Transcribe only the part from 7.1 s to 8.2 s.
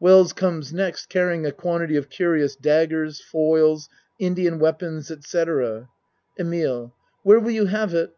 Where will you have it?